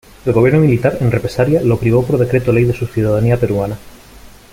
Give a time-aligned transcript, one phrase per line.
[0.25, 3.77] El gobierno militar, en represalia, lo privó por decreto-ley de su ciudadanía peruana.